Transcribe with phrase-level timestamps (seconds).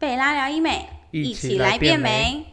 [0.00, 2.46] 贝拉聊医美，一起来变变美。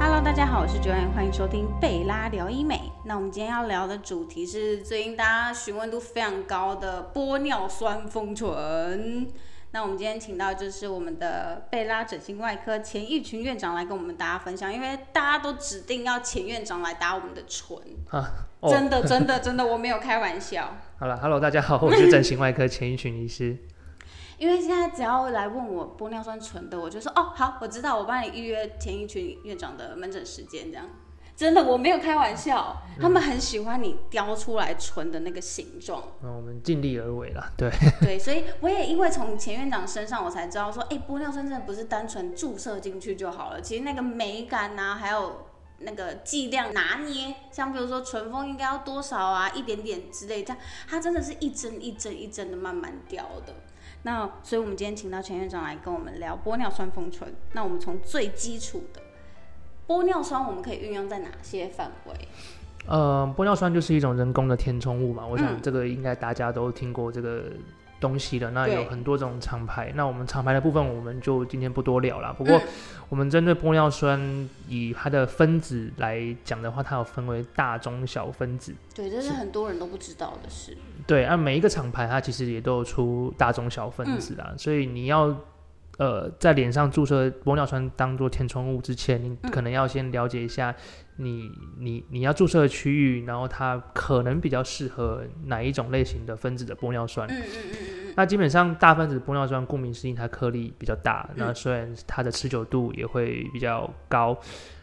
[0.00, 2.80] Hello，大家好，我是 Joanne，欢迎收听贝拉聊医美。
[3.04, 9.28] 那我们今天要聊的主题是最近大家询问度非常高的玻尿酸丰唇。
[9.74, 17.76] 那我们今天请到就是我们的贝拉整形外科钱义群院长来跟我们大家分享，因为大家都指定要钱院长来打我们的唇，
[18.08, 20.76] 啊，哦，真的真的真的，我没有开玩笑。
[20.96, 23.58] 好了，Hello，大家好，我是整形外科钱一群医师。
[24.38, 30.86] 因为现在只要来问我玻尿酸唇的，我就说哦好，我知道，我帮你预约前一群院长的门诊时间，这样。
[31.36, 36.02] 真的，我没有开玩笑，他们很喜欢你雕出来唇的那个形状。
[36.22, 37.70] 那我们尽力而为啦， 对，
[38.00, 45.46] 对，所以我也因为从钱院长身上，我才知道说，哎、玻尿酸真的不是单纯注射进去就好了，其实那个美感呐、还有
[45.78, 53.54] 那个剂量拿捏，像比如说唇峰应该要多少啊，一点点之类，这样它真的是一针一针一针的慢慢雕的。
[54.02, 57.34] 那所以，我们今天请到钱院长来跟我们聊玻尿酸丰唇。
[57.54, 59.00] 那我们从最基础的
[59.86, 62.14] 玻尿酸，我们可以运用在哪些范围？
[62.86, 67.44] 呃，玻尿酸就是一种人工的填充物嘛，我想嗯这个应该大家都听过这个
[67.98, 68.50] 东西了。
[68.50, 72.32] 那有很多种厂牌，那我们厂牌的部分我们就今天不多聊了。
[72.34, 72.62] 不过嗯
[73.10, 74.18] 我们针对玻尿酸
[74.68, 78.74] 以它的分子来讲的话，它有分为大、中、小分子。
[78.94, 80.76] 对，这是很多人都不知道的事。
[81.06, 85.34] 对，按每一个厂牌它其实也都有出大、中、小分子嗯啊，所以你要
[85.98, 90.74] 呃在脸上注射玻尿酸当做填充物之前，你嗯可能要先了解一下
[91.16, 97.28] 你你你要注射的区域，然后它可能比较适合哪一种类型的分子的玻尿酸。
[97.28, 97.93] 嗯嗯嗯。
[98.16, 104.36] 那基本上大分子玻尿酸，顾名思义，它颗粒比较大，那嗯虽然它的持久度也会比较高，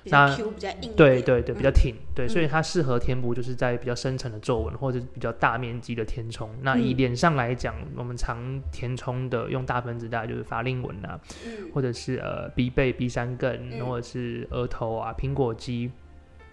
[0.04, 1.74] 那 Q 比较硬，对对对，比较嗯。
[1.74, 2.50] 挺，对，所以嗯。
[2.50, 6.50] 它适合填补就是在比较深层的皱纹或者是比较大面积的填充。
[6.62, 6.98] 那以嗯。
[6.98, 11.72] 脸上来讲，我们常填充的用大分子大概就是法令纹啊，嗯。
[11.74, 13.86] 或者是呃鼻背、鼻山梗，嗯。
[13.86, 15.92] 或者是额头啊、苹果肌，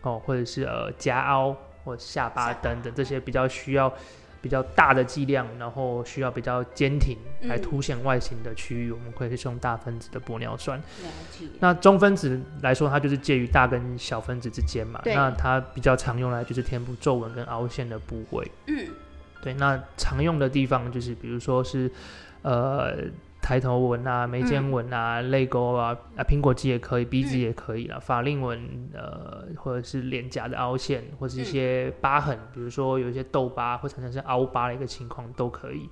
[0.03, 3.93] 哦，或者是呃颊凹或者下巴下巴等等这些比较需要。
[4.41, 10.81] 比较大的剂量，然后需要比较坚挺来嗯凸显外形的区域，我们可以是用大分子的玻尿酸。
[11.61, 15.01] 那中分子来说，它就是介于大跟小分子之间嘛。
[15.03, 18.51] 对那它比较常用来就是填补皱纹跟凹陷的部位。
[18.67, 18.87] 嗯
[19.41, 21.91] 对，那常用的地方就是比如说是
[22.43, 22.97] 呃
[23.49, 28.61] 抬头纹啊、眉间纹啊、泪沟啊、啊苹果肌也可以，鼻子嗯也可以啦，法令纹
[28.93, 35.89] 呃或者是脸颊的凹陷，或者是一些疤痕，比如说有一些痘疤会产生是凹疤的一个情况都可以。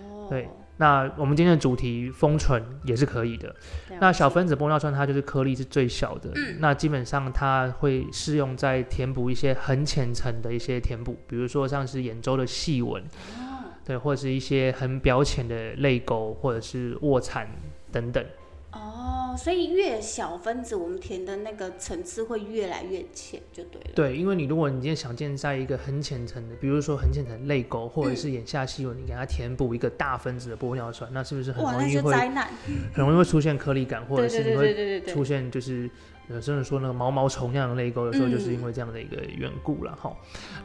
[0.00, 0.28] 哦。
[0.30, 3.54] 对那我们今天的主题封唇也是可以的。
[4.00, 6.56] 那小分子玻尿酸它就是颗粒是最小的，嗯。
[6.58, 13.47] 那基本上它会适用在填补一些很浅层的一些填补，比如说像是眼周的细纹，哦
[13.88, 17.48] 对，或者是一些很表浅的泪沟或者是卧蚕
[17.90, 18.22] 等等。
[18.70, 23.90] 哦，所以越小分子，我们填的那个层次会越来越浅，就对了。
[23.94, 32.46] 对，因为你如果你今天想建在一个很浅层的，比如说很浅层的泪沟或者是眼下细纹，你给它填补一个大分子的玻尿酸，那是不是很容易会灾难。
[32.92, 35.00] 很容易会出现颗粒感，或者是你会。
[35.06, 35.90] 出现就是
[36.28, 40.14] 有甚至说那个毛毛虫那样的泪沟，有时候就是因嗯为这样的一个缘故了哈。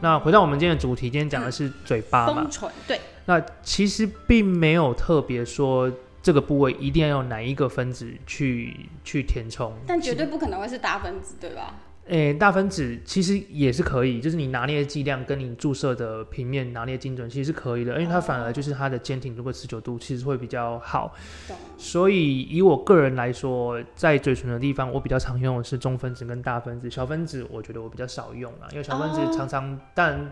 [0.02, 2.50] 那回到我们今天的主题，今天讲的是嘴巴嘛
[2.86, 5.92] 对，那其实并没有特别说
[6.22, 11.74] 这个部位一定要用哪一个分子去去填充，但绝对不可能会是大分子，对吧？
[12.08, 21.16] 诶、大分子其实也是可以，就是你拿捏的剂量跟你注射的平面拿捏精准，其实是可以的，因为它反而就是它的坚挺度跟持久度其实会比较好。
[21.48, 21.56] 懂。
[21.78, 30.30] 所以以我个人来说，在嘴唇的地方，我比较常用的是中分子跟大分子，小分子我觉得我比较少用啊，因为小分哦子常常，但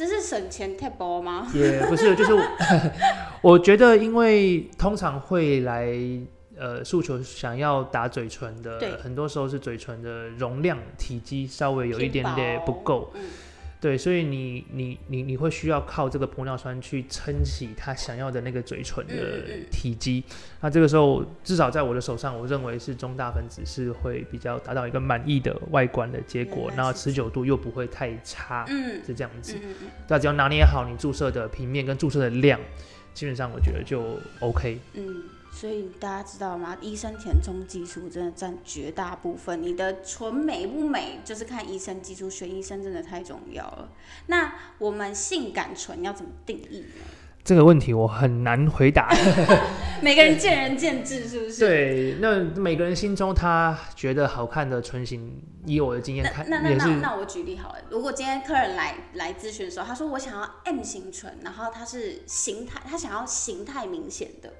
[0.00, 1.46] 这是省钱 table 吗？
[1.54, 2.42] 也不是，就是我
[3.52, 5.94] 我觉得，因为通常会来
[6.56, 13.20] 呃诉求想要打嘴唇的，很多时候是嘴唇的容量体积稍微有一点偏点不薄够，嗯，
[13.80, 20.22] 对，所以你你你你会需要靠这个玻尿酸去撑起他想要的那个嘴唇的体积。
[20.60, 29.54] 那这个时候，至少在我的手上，我认为是中大分子是会比较达到一个满意的外观的结果然后持久度又不会太差，嗯是这样子。
[29.54, 32.60] 嗯嗯嗯，那只要拿捏好你注射的平面跟注射的量，
[33.14, 34.78] 基本上我觉得就 OK。
[34.92, 35.22] 嗯，
[35.52, 36.76] 所以大家知道吗？
[36.80, 39.62] 医生填充技术真的占绝大部分。
[39.62, 43.90] 你的唇美不美，就是看医生技术，选医生真的太重要了。
[44.26, 47.04] 那我们性感唇要怎么定义呢？
[47.42, 49.10] 这个问题我很难回答。
[50.02, 51.58] 每个人见仁见智，是不是？
[51.58, 64.52] 对，那每个人心中他觉得好看的唇型，以我的经验看，那那那那我举例好了，如果今天客人来来咨询的时候，他说我想要 M 型唇，然后他是形态，他想要形态明显的，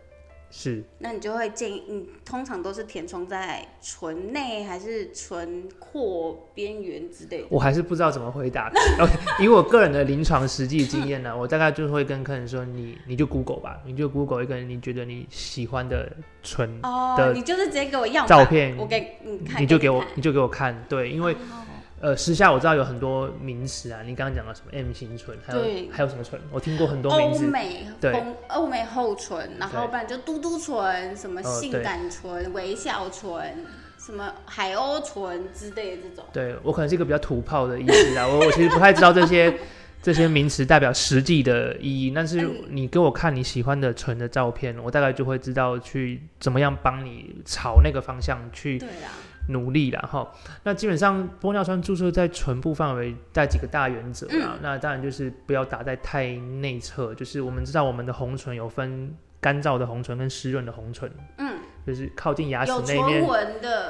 [0.51, 7.47] 是那你就会建议，你通常都是填充在唇内还是唇廓边缘之类的？
[7.51, 8.69] 我还是不知道怎么回答。
[9.01, 9.13] OK，
[9.45, 16.11] 以我个人的临床实际经验呢，我大概就会跟客人说，你你就 Google 吧，你就 Google 一个你觉得你喜欢的
[16.43, 21.65] 唇哦，的你就是直接给我要照片我给你看，你就给我看你就给我看，对，因为哦
[22.01, 25.63] 呃，私下我知道有很多名词啊，你刚刚讲到什么 M 型唇，还有
[25.93, 33.67] 还有什么唇，我听过很多名字，欧美对欧美厚唇，然后不然就嘟嘟唇，什么性感唇、微笑唇，
[33.99, 36.25] 什么海鸥唇之类的这种。
[36.33, 39.55] 对我可能是一个比较土炮的意思啊，我我其实不太知道这些
[40.03, 49.11] 这些名词代表实际的意义，但是嗯你给我看你喜欢的唇的照片，我大概就会知道去怎么样帮你朝那个方向去对啦，
[49.49, 50.01] 努力啦。
[50.11, 50.31] 哈。
[50.65, 63.27] 那基本上玻尿酸注射在唇部范围带几个大原则啊，嗯那当然就是不要打在太内侧，就是我们知道我们的红唇有分干燥的红唇跟湿润的红唇，嗯，就是靠近牙齿有那边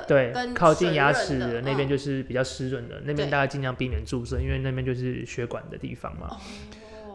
[0.07, 6.29] 对，跟靠近牙齿的那边嗯就是比较湿润的，那边大家尽量避免注射，因为那边就是血管的地方嘛。
[6.31, 6.37] 哦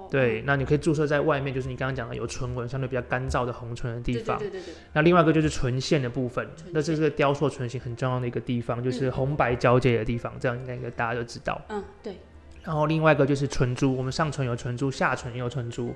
[0.10, 4.38] 对，那你可以注射在外面，就是你刚刚讲的有唇纹、相对比较干燥的红唇的地对方。
[4.38, 11.62] 对对对对，那另外一个就是唇线的部分，那这是个雕塑唇形很重要的一个地方，就是嗯红白交界的地方，这样应该大家都知道。
[11.70, 12.18] 嗯对，
[12.64, 15.94] 然后另外一个就是唇珠，我们上唇有唇珠，下唇也有唇珠，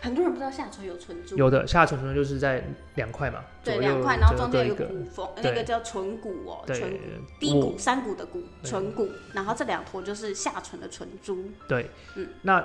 [0.00, 2.62] 很多人不知道下唇有唇珠，有的下唇唇珠就是在
[2.96, 4.36] 两块嘛，对两块，然后。
[4.36, 6.98] 中间有个骨缝，那对个叫唇骨哦，对唇骨。
[7.38, 11.44] 低骨、山骨的骨、唇骨，然后这两坨就是下唇的唇珠。
[11.68, 12.26] 对，嗯。
[12.42, 12.64] 那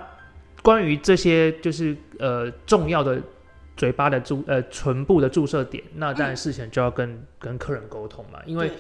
[0.62, 3.22] 关于这些就是呃重要的
[3.76, 8.72] 嘴巴的注呃唇部的注射点，那当然事前就要跟、跟客人沟通嘛，因为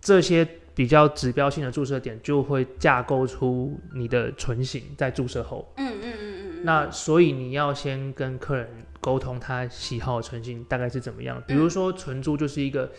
[0.00, 8.68] 这些比较指标性的注射点就会架构出你的唇型在注射后，嗯嗯嗯嗯嗯，那所以你要先跟客人
[9.00, 12.90] 沟通他喜好的唇型大概是怎么样，比如说唇珠就是一个。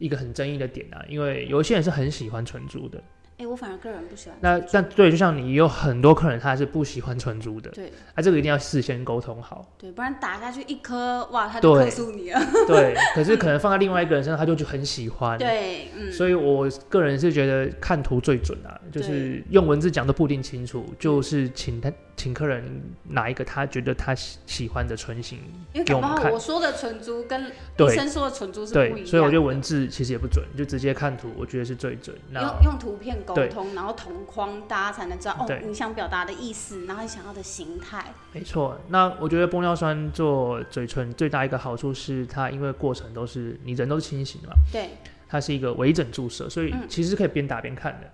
[0.00, 2.98] 一个很争议的点啊，因为有一些人是很喜欢唇珠的，
[3.40, 9.66] 哎、我反而个人不喜欢那但对，就像你有很多客人他是不喜欢纯珠的，对啊，这个一定要事先沟通好。
[9.78, 12.40] 对，不然打下去一颗，哇，他就对克诉你了。
[12.68, 21.90] 对，可是可能放在另外一个人身上，他就就很喜欢。，对，嗯，所以我个人是觉得看图最准啊，就是用文字讲都不一定清楚，就是请他
[22.20, 25.38] 请客人拿一个他觉得他喜喜欢的唇型
[25.86, 26.30] 给我们看。
[26.30, 29.06] 我说的唇珠跟医生说的唇珠是不一样。
[29.06, 32.14] 所以我觉得文字其实也不准，就直接看图，我觉得是最准。
[32.28, 38.12] 那用用图片沟通，然后同框，大家才能知道哦，你想表达的意思，然后你想要的形态。
[38.34, 44.90] 没错，那我觉得玻尿酸做嘴唇最大一个好处是它因为过程都是你人都是清醒的嘛，对，
[45.26, 46.86] 它是一个微整注射，所以嗯。
[46.86, 48.10] 其实可以边打边看的。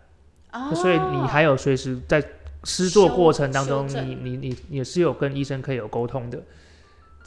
[0.53, 2.23] 哦，所以你还有随时在
[2.67, 6.43] 施作过程当中，你你你你也是有跟医生可以有沟通的。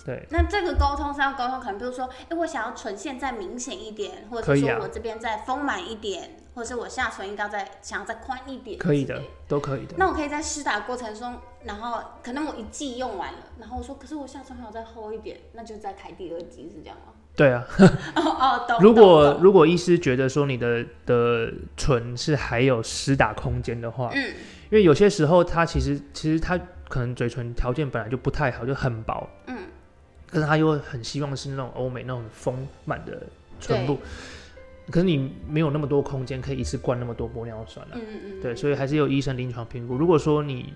[0.06, 9.96] 对，那这个沟通是要沟通，可能比如说，哎、我想要唇线再明显一点，或者说我这边再丰满一点，或者是我下唇应该再想要再宽一点，可以的。，都可以的。
[9.98, 17.14] 那我可以在施打过程中，然后可能我一剂用完了，然后我说，可是我下唇还要再厚一点，那就再开第二剂，是这样吗？
[17.36, 17.66] 对啊，
[18.16, 18.78] 哦哦，懂。
[18.82, 24.34] 如果如果医师觉得说你的的唇是还有施打空间的话，嗯，
[24.69, 29.57] 因为有些时候他其实其实他可能嘴唇条件本来就不太好，就很薄，嗯，
[30.28, 33.23] 可是他又很希望是那种欧美那种丰满的
[33.59, 33.97] 唇部，
[34.92, 37.92] 可是你没有那么多空间可以一次灌那么多玻尿酸啊。
[37.95, 39.95] 嗯嗯嗯，对，所以还是有医生临床评估。
[39.95, 40.73] 如果说你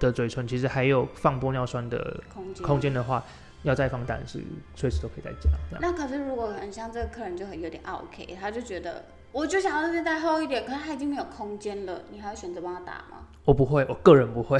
[0.00, 3.24] 的嘴唇其实还有放玻尿酸的空间空间的话，
[3.62, 4.40] 要再放当然是
[4.74, 5.48] 随时都可以再加。
[5.80, 13.26] 那可是如果很像这个客人就很有点 OK，他就觉得我就想要这边再厚一点，可是他已经没有空间了，你还要选择帮他打吗？
[13.44, 14.58] 我不会，我个人不会。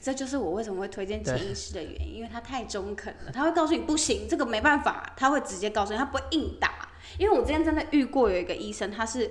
[0.00, 6.88] 这就是我为什么会推荐对潜意识的原因，因为他太中肯了，他会告诉你不行，这个没办法，他会直接告诉你，他不会硬打。
[7.18, 9.30] 因为我之前真的遇过有一个医生，他是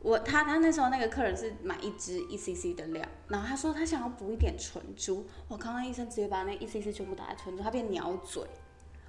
[0.00, 8.42] 我他他那时候那个客人是买一支一 cc 的量，然后他说他想要补一点唇珠，我刚刚医生直接把那一 cc 全部打在唇珠，他变鸟嘴。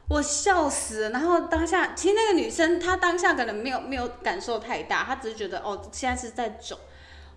[0.07, 6.77] 我笑死了，然后当下其实那个女生她当下可能没有没有感受太大，她只是觉得哦现在是在肿，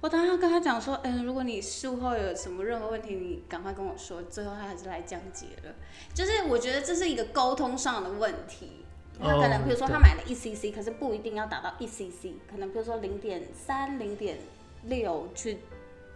[0.01, 4.23] 我当时跟她讲说，嗯，如果你术后有什么任何问题，你赶快跟我说。
[4.25, 5.75] 最后她还是来讲解了，
[6.13, 8.85] 就是我觉得这是一个沟通上的问题。
[9.21, 14.39] 他可能哦比如说他对买了一 cc，可是不一定要达到一 cc，可能比如说零点三、零点
[14.85, 15.59] 六去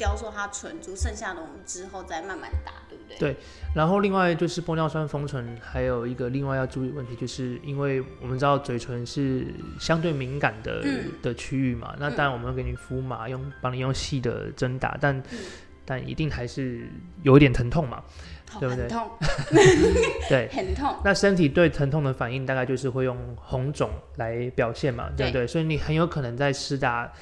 [0.03, 3.17] 雕塑它唇珠，剩下的我们之后再慢慢打，对不对？
[3.19, 3.37] 对
[3.73, 9.47] 然后另外就是玻尿酸封唇，还有一个另外要注意的问题，就是因为我们知道嘴唇是
[9.79, 15.39] 相对敏感的、嗯的区域嘛，那当然我们会给你敷麻，用帮你用细的针打，但、嗯
[15.85, 16.89] 但一定还是
[17.23, 18.01] 有一点疼痛嘛，
[18.49, 19.11] 好对不对痛，
[20.31, 20.49] 对。
[20.53, 20.97] 很痛。
[21.05, 25.45] 那身体对疼痛的反应大概就是会用红肿来表现嘛，对不对？
[25.45, 27.13] 所以你很有可能在施打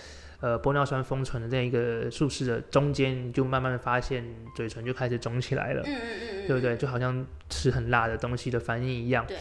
[0.41, 5.83] 呃玻尿酸封唇的这样一个术式的中间，你就慢慢的发现嘴唇就开始肿起来了。
[5.85, 6.77] 嗯嗯嗯嗯，对不对？
[6.77, 9.25] 就好像吃很辣的东西的反应一样。
[9.27, 9.37] 对。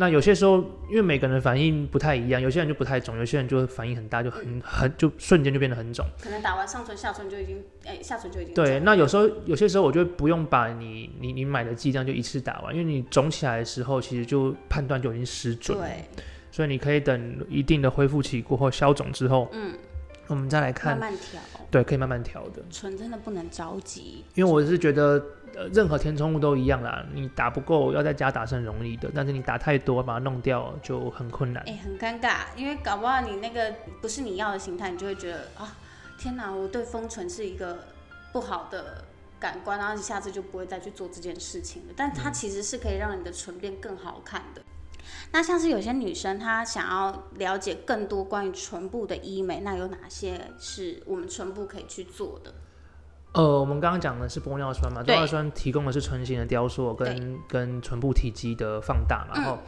[0.00, 6.06] 那有些时候，因为每个人的反应不太一样，有些人就不太肿，有些人就反应很大，就嗯很很就瞬间就变得很肿。
[6.22, 15.84] 可能打完上唇、下唇就已经，哎、下唇就已经对，那有时候有些时候我就不用把你你你买的剂量就一次打完，因为你肿起来的时候，其实就判断就已经失准了。
[15.84, 16.04] 对，
[16.52, 19.72] 所以你可以等一定的恢复期过后消肿之后，嗯，
[20.28, 22.62] 我们再来看，慢慢调，对，可以慢慢调的。
[22.70, 25.22] 唇真的不能着急，因为我是觉得，
[25.54, 31.62] 呃，任何填充物都一样啦，你打不够要再加打是很容易的，但是你打太多把它弄掉就很困难。
[31.66, 35.76] 哎、很尴尬，因为搞不好你那个不是你要的形态，你就会觉得啊，
[36.18, 37.86] 天哪，我对封唇是一个
[38.32, 39.04] 不好的
[39.40, 41.94] 感官，然后你下次就不会再去做这件事情了。
[41.96, 44.60] 但它其实是可以让你的唇变更好看的。
[45.32, 52.54] 那像是有些女生她想要了解更多关于唇部的医美，那有哪些是我们唇部可以去做的？
[53.34, 59.58] 呃，我们刚刚讲的是玻尿酸嘛，玻尿酸提供的是唇形的雕塑跟跟唇部体积的放大嘛，然后、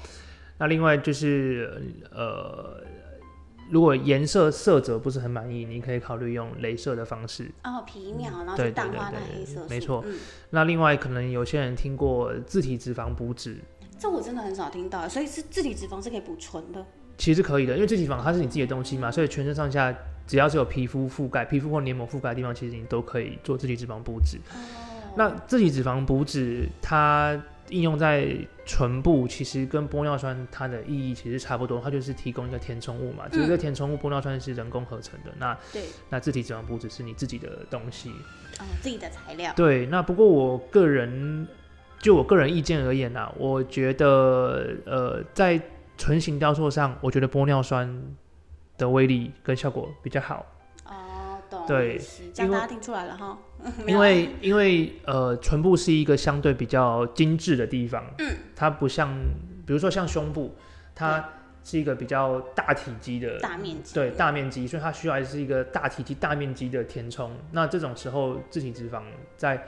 [0.57, 2.83] 那另外就是呃，
[3.71, 7.53] 如果颜色色泽不是很满意，你可以考虑用镭射的方式。
[7.63, 10.03] 哦，皮秒，然后去淡化那黑色素，没错。
[10.07, 13.59] 嗯，那另外可能有些人听过自体脂肪补脂，
[14.01, 16.83] 这我真的很少听到，所以是自体脂肪是可以补唇的。
[17.19, 19.95] 其实是可以的，因为自体脂肪它是你自己的东西嘛，所以全身上下
[20.27, 24.39] 只要是有皮肤覆盖、皮肤或黏膜覆盖的地方，其实你都可以做自体脂肪补脂。
[24.55, 27.39] 哦，那自体脂肪补脂它
[27.69, 33.29] 应用在唇部，其实跟玻尿酸它的意义其实差不多，它就是提供一个填充物嘛。
[33.29, 38.09] 只是这个填充物玻尿酸是人工合成的，那对，那自体脂肪补脂是你自己的东西。
[38.59, 41.47] 哦，自己的材料，对，那不过我个人
[42.01, 45.61] 就我个人意见而言啊，我觉得呃在
[45.99, 48.03] 唇形雕塑上，我觉得玻尿酸
[48.79, 50.47] 的威力跟效果比较好。
[50.87, 53.39] 哦，懂，对是这样大家听出来了哈。
[53.87, 59.15] 因为因为呃，唇部是一个相对比较精致的地方，嗯，它不像，
[59.67, 60.57] 比如说像胸部，
[60.95, 61.23] 它
[61.63, 67.31] 是一个比较大体积的，大面积，对大面积，所以它需要是一个大体积、大面积的填充。
[67.53, 69.03] 那这种时候，自体脂肪
[69.37, 69.67] 在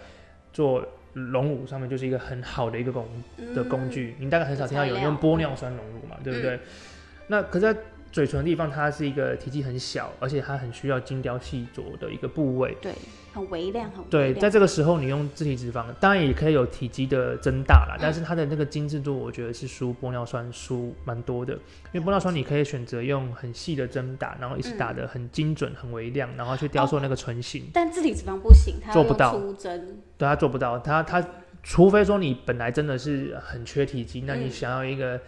[0.55, 0.83] 做
[1.15, 3.07] 隆乳上面就是一个很好的一个工
[3.55, 4.15] 的工具。
[4.19, 6.59] 你大概很少听到有人用玻尿酸隆乳嘛，对不对？
[7.27, 7.81] 那可是在
[8.13, 12.77] 嘴唇的地方，它是一个体积很小，而且它很需要精雕细琢的一个部位。
[12.81, 12.93] 对，
[13.33, 21.55] 很微量，很微对，在这个时候你用自体脂肪，当然也可以有体积的增大啦，嗯但是它的那个精致度，我觉得是输玻尿酸输蛮多的。
[21.93, 27.65] 因为玻尿酸你可以选择用很细的针打，然后一直打的很精准、很微量，然后去雕塑那个唇形。
[27.73, 31.27] 但自体脂肪不行，它做不到粗针，对，它做不到，它它
[31.63, 35.21] 除非说你本来真的是很缺体积，那你嗯想要一个很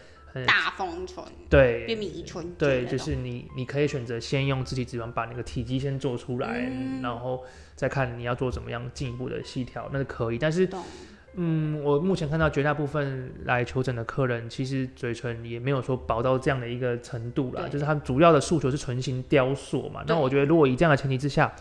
[0.47, 7.45] 大丰唇，对变米唇，对，就是你你可以选择先用自体脂肪把那个体积先做出来，嗯然后
[7.77, 10.39] 再看你要做怎么样进一步的细调，那是可以。
[10.39, 10.69] 但是，
[11.35, 20.03] 嗯，我目前看到绝大部分来求诊的客人，其实嘴唇也没有说薄到这样的一个程度啦，就是他们主要的诉求是唇形雕塑嘛。
[20.07, 21.53] 那我觉得如果以这样的前提之下，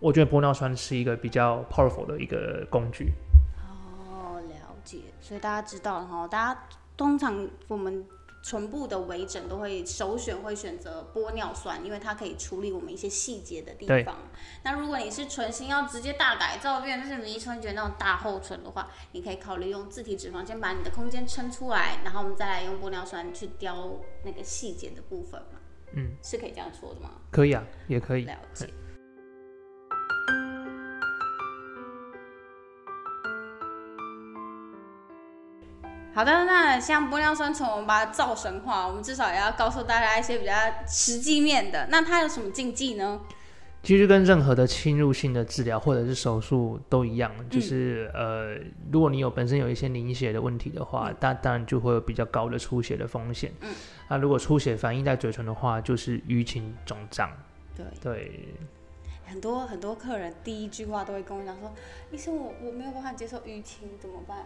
[0.00, 3.12] 我觉得玻尿酸是一个比较 powerful 的一个工具。
[3.60, 6.60] 哦，了解，所以大家知道了哈，大家
[6.96, 8.06] 通常我们
[8.42, 14.16] 唇部的微整都会首选会选择玻尿酸，因为它可以处理我们一些细节的地方。
[14.64, 25.60] 那如果你是唇形要直接大改造变成是迷唇卷那种大厚唇的话，你可以考虑用自体脂肪先把你的空间撑出来，然后我们再来用玻尿酸去雕那个细节的部分嘛。
[25.94, 27.10] 嗯，是可以这样说的吗？
[27.30, 28.24] 可以啊，也可以。
[28.24, 28.68] 了解。
[36.14, 40.52] 好的，那像玻尿酸从，我们把它造神化，我们至少也要告诉大家一些比较
[40.86, 41.86] 实际面的。
[41.90, 43.20] 那它有什么禁忌呢？
[43.82, 48.54] 其实跟任何的侵入性的治疗或者是手术都一样，就是、呃，
[48.92, 53.50] 如果你有本身有一些凝血的问题的话，当、当然就会有比较高的出血的风险。
[53.62, 53.74] 嗯，
[54.08, 57.28] 那如果出血反映在嘴唇的话，就是淤青肿胀。
[57.74, 58.54] 对，对，
[59.26, 61.72] 很多很多客人第一句话都会跟我讲说
[62.12, 64.38] ：“医生，我我没有办法接受淤青，怎么办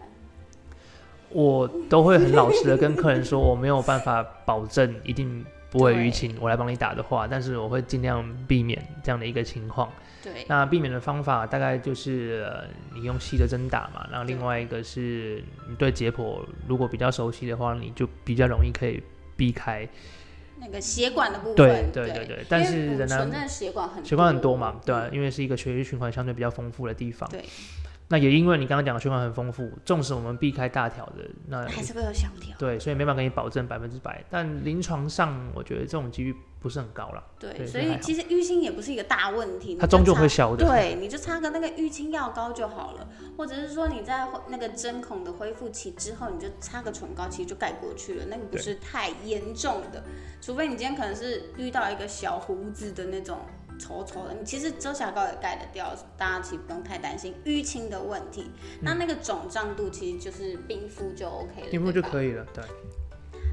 [1.29, 9.91] 我都会很老实的跟客人说，我没有办法保证一定不会淤青，我来帮你打的话，但是我会尽量避免这样的一个情况。
[10.23, 12.49] 对，那避免的方法大概就是
[12.93, 19.03] 你用细的针打嘛，然后另外一个是你对解剖如果比较熟悉的话，你就比较容易可以
[19.35, 19.87] 避开
[20.59, 21.91] 那个血管的部分。
[21.91, 27.29] 对对对对，但是人呢，血管很血管很多嘛，对，因为是一个血液循环相对比较丰富的地方。
[27.29, 27.43] 对。
[28.09, 32.55] 那也因为你刚刚讲的循环很丰富，纵使我们避开大条的，那还是会有小条。
[32.57, 34.23] 对，所以没办法给你保证百分之百。
[34.29, 37.21] 但临床上，我觉得这种几率不是很高了。
[37.37, 40.65] 对，所以其实淤青也不是一个大问题，它终究会消的。
[40.65, 50.01] 对，你就擦个那个淤青药膏就好了，或者是说你在那个针孔的恢复期之后，你就擦个唇膏，其实就盖过去了，那个不是太严重的。
[50.39, 53.39] 除非你今天可能是遇到一个小胡子的那种。
[53.79, 58.51] 稠稠的，你其实遮瑕膏也盖得掉，大家其实不用太担心淤青的问题。
[58.81, 62.45] 那那个肿胀度其实就是冰敷就 OK 了，冰敷就可以了。
[62.53, 62.63] 对。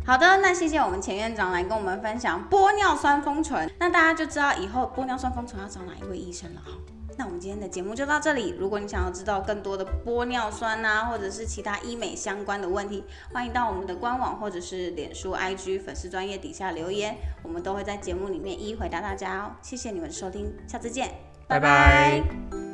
[0.06, 6.72] 好的，那谢谢我们钱院长来跟我们分享玻尿酸封唇，那大家就知道以后玻尿酸封唇要找哪一位医生了哈。
[7.16, 8.54] 那我们今天的节目就到这里。
[8.58, 19.52] 如果你想要知道更多的玻尿酸啊，或者是其他医美相关的问题，欢迎到我们的官网或者是脸书 IG 粉丝专业底下留言，我们都会在节目里面一一回答大家哦。
[19.62, 21.10] 谢谢你们的收听，下次见，
[21.46, 22.73] 拜拜。